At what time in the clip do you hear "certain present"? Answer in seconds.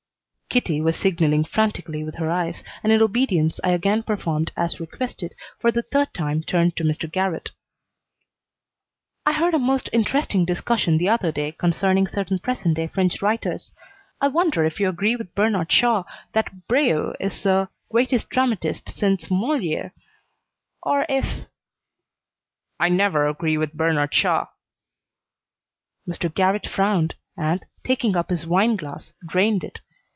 12.05-12.75